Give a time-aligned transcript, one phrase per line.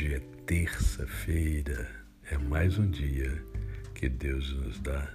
[0.00, 1.86] Hoje é terça-feira,
[2.30, 3.44] é mais um dia
[3.94, 5.14] que Deus nos dá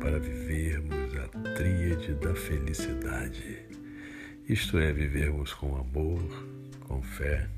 [0.00, 3.60] para vivermos a tríade da felicidade.
[4.48, 6.20] Isto é, vivermos com amor,
[6.80, 7.48] com fé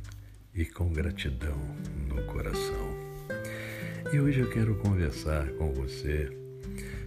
[0.54, 1.59] e com gratidão
[2.06, 2.95] no coração.
[4.12, 6.30] E hoje eu quero conversar com você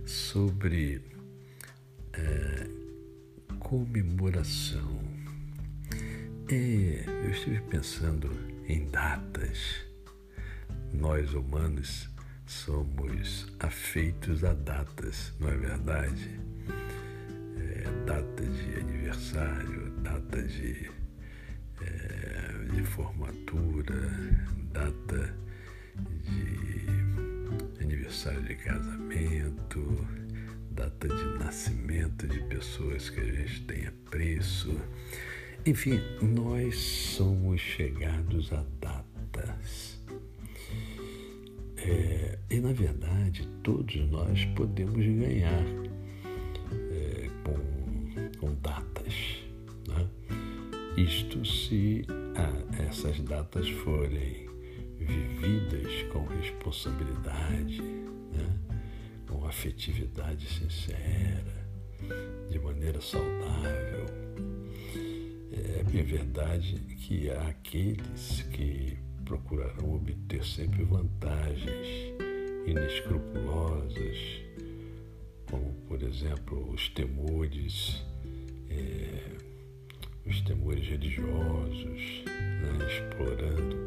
[0.04, 1.00] sobre
[2.14, 2.68] é,
[3.60, 5.00] comemoração.
[6.50, 9.84] É, eu estive pensando em datas.
[10.94, 12.10] Nós humanos
[12.46, 16.40] somos afeitos a datas, não é verdade?
[17.58, 20.90] É, data de aniversário, data de,
[21.82, 23.96] é, de formatura,
[24.72, 25.36] data
[26.24, 30.08] de aniversário de casamento,
[30.72, 34.80] data de nascimento de pessoas que a gente tem apreço.
[35.66, 39.98] Enfim, nós somos chegados a datas.
[41.78, 45.64] É, e na verdade, todos nós podemos ganhar
[46.92, 49.14] é, com, com, datas.
[49.88, 50.06] Né?
[50.98, 54.50] Isto se ah, essas datas forem
[55.00, 58.54] vividas com responsabilidade, né?
[59.30, 61.66] com afetividade sincera,
[62.50, 64.24] de maneira saudável
[65.80, 71.88] é bem verdade que há aqueles que procurarão obter sempre vantagens
[72.66, 74.18] inescrupulosas,
[75.50, 78.04] como, por exemplo, os temores,
[78.70, 79.32] é,
[80.26, 83.78] os temores religiosos, né, explorando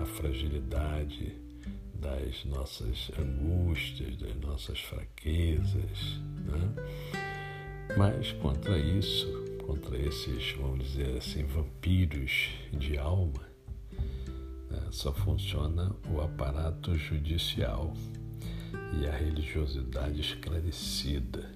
[0.00, 1.32] a fragilidade
[1.94, 6.20] das nossas angústias, das nossas fraquezas.
[6.44, 6.74] Né?
[7.96, 9.39] Mas contra isso,
[9.70, 13.46] contra esses, vamos dizer assim, vampiros de alma,
[14.68, 17.94] né, só funciona o aparato judicial
[19.00, 21.48] e a religiosidade esclarecida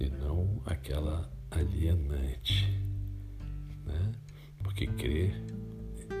[0.00, 2.80] e não aquela alienante.
[3.84, 4.12] Né?
[4.62, 5.34] Porque crer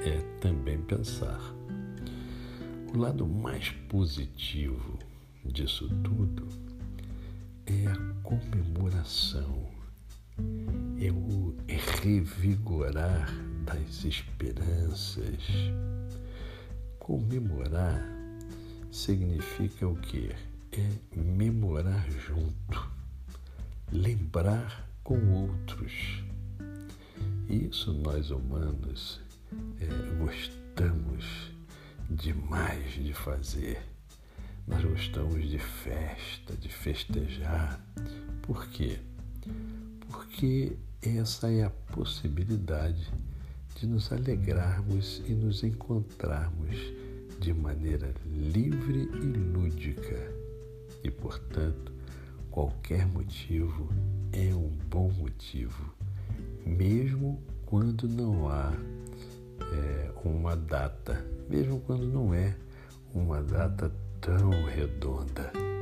[0.04, 1.40] é também pensar.
[2.94, 4.98] O lado mais positivo
[5.42, 6.46] disso tudo
[7.64, 9.72] é a comemoração
[11.06, 11.54] é o
[12.02, 13.28] revigorar
[13.64, 15.42] das esperanças.
[16.98, 18.02] Comemorar
[18.90, 20.30] significa o que?
[20.72, 22.90] É memorar junto,
[23.92, 26.24] lembrar com outros.
[27.50, 29.20] Isso nós humanos
[29.80, 29.86] é,
[30.24, 31.52] gostamos
[32.08, 33.78] demais de fazer.
[34.66, 37.78] Nós gostamos de festa, de festejar.
[38.40, 38.98] Por quê?
[40.14, 40.76] porque
[41.06, 43.12] essa é a possibilidade
[43.76, 46.78] de nos alegrarmos e nos encontrarmos
[47.38, 50.32] de maneira livre e lúdica.
[51.02, 51.92] E, portanto,
[52.50, 53.88] qualquer motivo
[54.32, 55.94] é um bom motivo,
[56.64, 58.72] mesmo quando não há
[59.60, 62.56] é, uma data, mesmo quando não é
[63.12, 65.73] uma data tão redonda.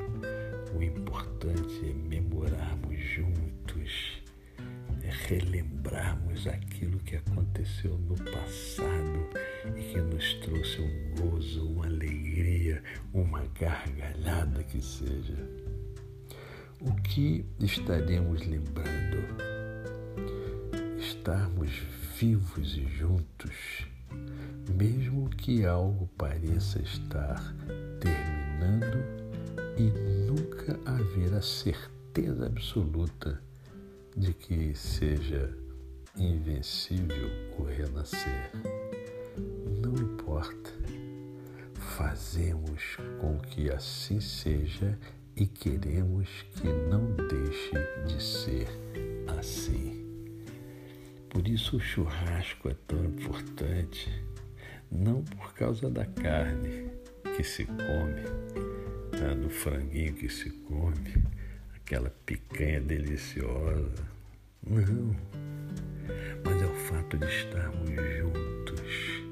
[5.27, 9.29] Relembrarmos aquilo que aconteceu no passado
[9.77, 15.37] e que nos trouxe um gozo, uma alegria, uma gargalhada que seja.
[16.81, 19.23] O que estaremos lembrando?
[20.99, 21.71] Estarmos
[22.19, 23.87] vivos e juntos,
[24.77, 27.41] mesmo que algo pareça estar
[28.01, 29.05] terminando
[29.79, 29.91] e
[30.29, 33.41] nunca haver a certeza absoluta
[34.17, 35.57] de que seja
[36.17, 37.29] invencível
[37.59, 38.51] o renascer.
[39.81, 40.71] Não importa,
[41.75, 44.99] fazemos com que assim seja
[45.35, 47.73] e queremos que não deixe
[48.07, 48.69] de ser
[49.39, 50.03] assim.
[51.31, 54.11] Por isso o churrasco é tão importante,
[54.91, 56.91] não por causa da carne
[57.35, 58.23] que se come,
[59.11, 59.33] tá?
[59.35, 61.15] do franguinho que se come,
[61.93, 64.09] aquela picanha deliciosa.
[64.67, 65.15] Não,
[66.43, 69.23] mas é o fato de estarmos juntos,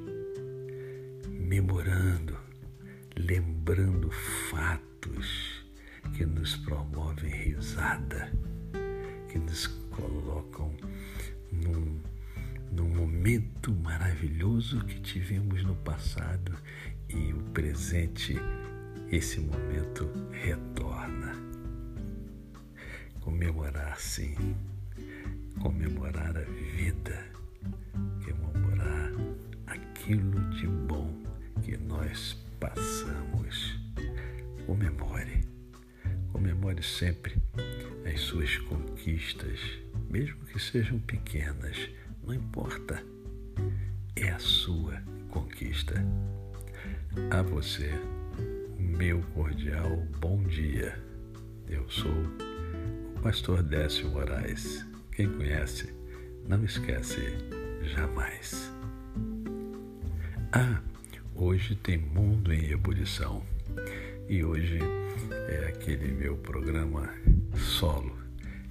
[1.27, 2.37] memorando,
[3.17, 4.11] lembrando
[4.51, 5.65] fatos
[6.15, 8.31] que nos promovem risada,
[9.31, 10.77] que nos colocam
[11.51, 11.99] num,
[12.73, 16.55] num momento maravilhoso que tivemos no passado
[17.09, 18.37] e o presente,
[19.11, 21.50] esse momento retorna
[23.21, 24.35] comemorar sim,
[25.61, 27.27] comemorar a vida,
[28.25, 29.13] comemorar
[29.67, 31.21] aquilo de bom
[31.91, 33.79] nós passamos.
[34.67, 35.45] Comemore.
[36.33, 37.37] Comemore sempre
[38.11, 39.59] as suas conquistas,
[40.09, 41.91] mesmo que sejam pequenas,
[42.25, 43.03] não importa.
[44.15, 45.95] É a sua conquista.
[47.31, 47.91] A você,
[48.79, 50.97] meu cordial bom dia.
[51.69, 52.15] Eu sou
[53.23, 54.87] pastor Décio Moraes.
[55.13, 55.93] Quem conhece,
[56.49, 57.21] não esquece
[57.83, 58.73] jamais.
[60.53, 60.81] Ah,
[61.35, 63.43] hoje tem Mundo em Ebulição.
[64.27, 64.79] E hoje
[65.49, 67.13] é aquele meu programa
[67.57, 68.17] solo.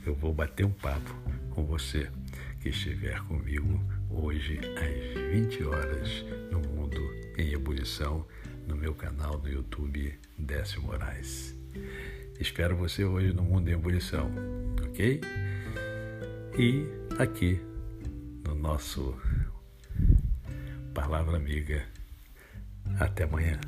[0.03, 1.13] Eu vou bater um papo
[1.51, 2.09] com você
[2.59, 3.79] que estiver comigo
[4.09, 6.99] hoje às 20 horas no Mundo
[7.37, 8.25] em Ebulição,
[8.67, 11.55] no meu canal no YouTube Décio Moraes.
[12.39, 14.31] Espero você hoje no Mundo em Ebulição,
[14.81, 15.19] ok?
[16.57, 16.85] E
[17.21, 17.59] aqui
[18.47, 19.13] no nosso
[20.93, 21.85] Palavra Amiga.
[22.97, 23.59] Até amanhã.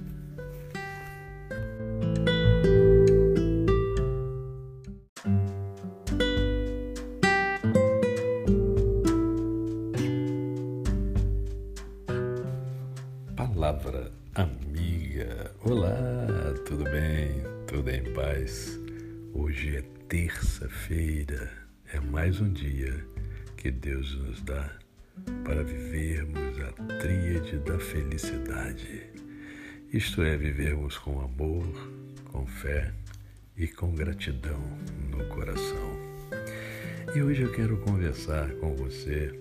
[13.36, 14.21] Palavra
[19.72, 21.50] Hoje é terça-feira,
[21.94, 23.06] é mais um dia
[23.56, 24.70] que Deus nos dá
[25.46, 29.04] para vivermos a tríade da felicidade.
[29.94, 31.66] Isto é, vivermos com amor,
[32.26, 32.94] com fé
[33.56, 34.62] e com gratidão
[35.10, 35.98] no coração.
[37.16, 39.32] E hoje eu quero conversar com você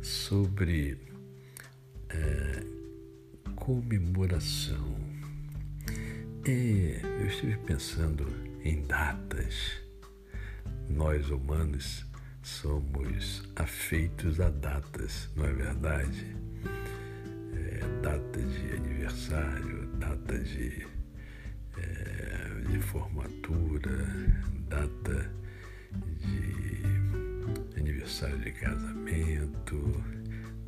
[0.00, 0.98] sobre
[2.10, 2.62] é,
[3.56, 4.96] comemoração.
[6.46, 9.80] É, eu estive pensando em datas.
[10.88, 12.06] Nós humanos
[12.42, 16.36] somos afeitos a datas, não é verdade?
[17.54, 20.86] É, data de aniversário, data de,
[21.76, 24.06] é, de formatura,
[24.68, 25.30] data
[26.20, 30.04] de aniversário de casamento,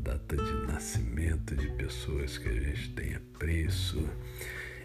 [0.01, 4.09] data de nascimento de pessoas que a gente tem apreço.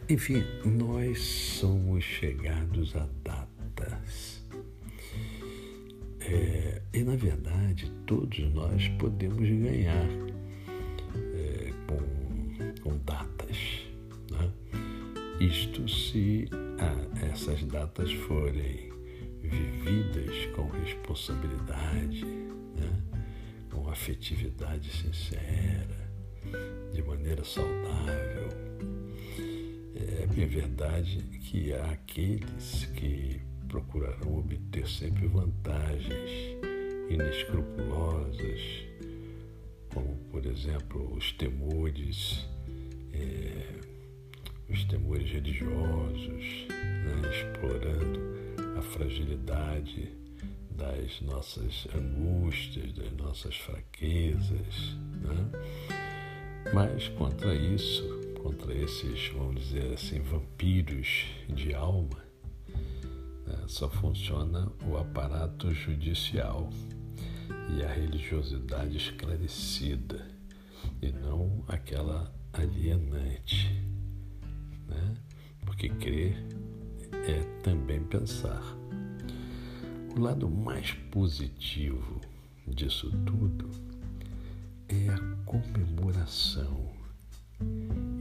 [0.07, 4.39] Enfim, nós somos chegados a datas.
[6.19, 10.07] É, e na verdade, todos nós podemos ganhar
[11.33, 13.57] é, com, com, datas.
[14.29, 14.51] Né?
[15.39, 16.49] Isto se
[16.79, 18.91] ah, essas datas forem
[19.41, 23.01] vividas com responsabilidade, né?
[23.71, 26.11] com afetividade sincera,
[26.93, 28.65] de maneira saudável.
[29.95, 36.29] É bem verdade que há aqueles que procurarão obter sempre vantagens
[37.09, 38.61] inescrupulosas,
[39.93, 42.45] como, por exemplo, os temores,
[43.13, 43.79] é,
[44.69, 48.19] os temores religiosos, né, explorando
[48.77, 50.09] a fragilidade
[50.71, 54.97] das nossas angústias, das nossas fraquezas.
[55.21, 55.49] Né?
[56.73, 58.14] Mas contra isso,
[58.45, 62.23] contra esses, vamos dizer assim, vampiros de alma,
[63.43, 66.69] né, só funciona o aparato judicial
[67.75, 70.27] e a religiosidade esclarecida
[71.01, 73.83] e não aquela alienante.
[74.87, 75.15] Né?
[75.65, 76.37] Porque crer
[77.27, 78.61] é também pensar.
[80.15, 82.21] O lado mais positivo
[82.67, 83.71] disso tudo
[84.87, 86.93] é a comemoração,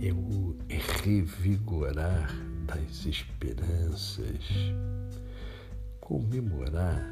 [0.00, 0.56] é o
[1.02, 2.30] revigorar
[2.66, 4.44] das esperanças.
[6.00, 7.04] Comemorar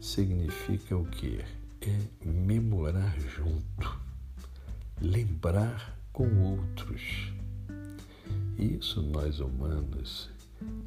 [0.00, 1.40] significa o que?
[1.80, 4.00] É memorar junto,
[5.00, 7.32] lembrar com outros.
[8.58, 10.30] Isso nós humanos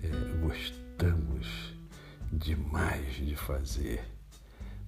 [0.02, 1.74] é, gostamos
[2.32, 4.04] demais de fazer.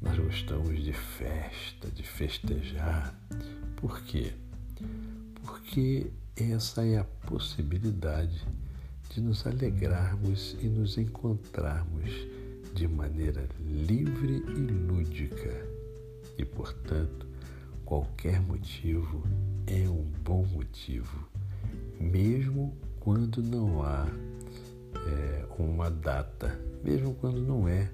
[0.01, 3.19] Nós gostamos de festa, de festejar.
[3.75, 4.33] Por quê?
[5.47, 8.45] Porque essa é a possibilidade
[9.09, 12.11] de nos alegrarmos e nos encontrarmos
[12.75, 15.65] de maneira livre e lúdica.
[16.37, 17.25] E, portanto,
[17.85, 19.23] qualquer motivo
[19.65, 21.27] é um bom motivo,
[21.97, 24.05] mesmo quando não há
[25.07, 27.89] é, uma data, mesmo quando não é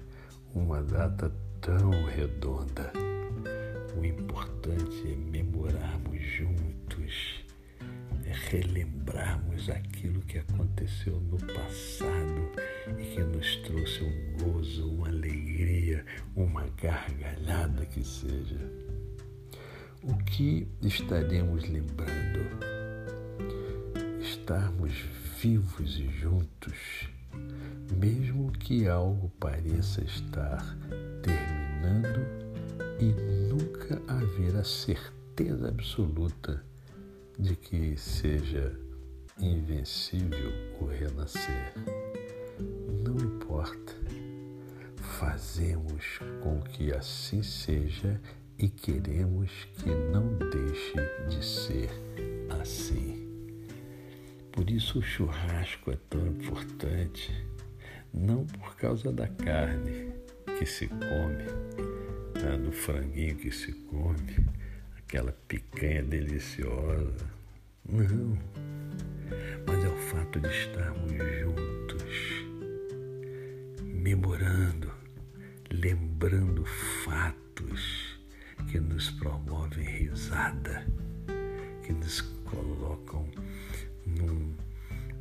[0.56, 1.32] uma data
[1.62, 3.13] tão redonda.
[8.54, 12.52] Relembrarmos aquilo que aconteceu no passado
[13.00, 16.06] e que nos trouxe um gozo, uma alegria,
[16.36, 18.60] uma gargalhada que seja.
[20.04, 22.84] O que estaremos lembrando?
[24.22, 24.92] estarmos
[25.40, 27.08] vivos e juntos,
[27.98, 30.78] mesmo que algo pareça estar
[31.22, 32.26] terminando
[33.00, 33.06] e
[33.48, 36.62] nunca haver a certeza absoluta
[37.38, 38.78] de que seja
[39.40, 41.74] invencível o renascer.
[43.04, 43.94] Não importa,
[44.96, 48.20] fazemos com que assim seja
[48.58, 50.94] e queremos que não deixe
[51.28, 51.90] de ser
[52.62, 53.24] assim.
[54.52, 57.34] Por isso o churrasco é tão importante,
[58.14, 60.14] não por causa da carne
[60.60, 61.44] que se come,
[62.40, 64.46] né, do franguinho que se come,
[65.14, 67.30] aquela picanha deliciosa.
[67.88, 68.36] Não,
[69.68, 72.46] mas é o fato de estarmos juntos,
[73.84, 74.92] memorando,
[75.70, 76.66] lembrando
[77.06, 78.20] fatos
[78.72, 80.84] que nos promovem risada,
[81.84, 83.30] que nos colocam
[84.08, 84.56] num,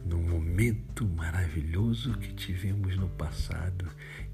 [0.06, 3.87] num momento maravilhoso que tivemos no passado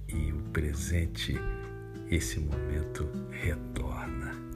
[0.07, 1.35] e o presente,
[2.09, 4.48] esse momento retorna.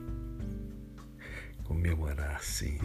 [1.72, 2.78] Comemorar, sim,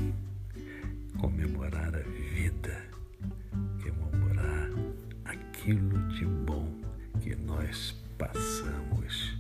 [1.20, 2.86] comemorar a vida,
[3.84, 4.70] comemorar
[5.26, 6.74] aquilo de bom
[7.22, 9.38] que nós passamos.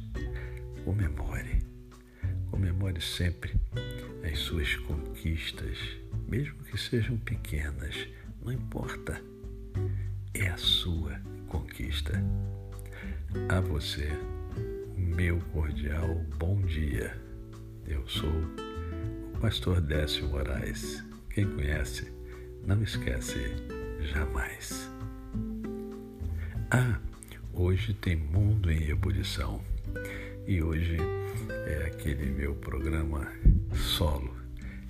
[0.83, 1.63] Comemore,
[2.51, 3.55] comemore sempre
[4.29, 5.77] as suas conquistas
[6.27, 8.05] mesmo que sejam pequenas,
[8.43, 9.21] não importa.
[10.33, 12.21] É a sua conquista.
[13.47, 14.09] A você,
[14.97, 17.17] meu cordial bom dia.
[17.87, 18.66] Eu sou
[19.39, 21.03] pastor Décio Moraes.
[21.29, 22.11] Quem conhece,
[22.65, 23.37] não esquece
[24.01, 24.89] jamais.
[26.71, 26.99] Ah,
[27.53, 29.61] hoje tem Mundo em Ebulição.
[30.47, 30.97] E hoje
[31.67, 33.31] é aquele meu programa
[33.75, 34.35] solo.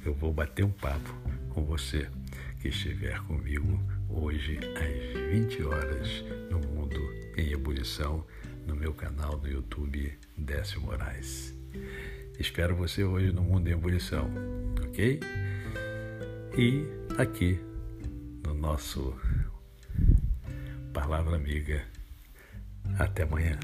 [0.05, 1.13] Eu vou bater um papo
[1.49, 2.07] com você
[2.61, 7.01] que estiver comigo hoje às 20 horas no Mundo
[7.35, 8.25] em Ebulição,
[8.65, 11.53] no meu canal do YouTube Décio Moraes.
[12.39, 14.29] Espero você hoje no Mundo em Ebulição,
[14.85, 15.19] ok?
[16.55, 16.83] E
[17.17, 17.59] aqui
[18.45, 19.15] no nosso
[20.93, 21.83] Palavra Amiga.
[22.99, 23.59] Até amanhã.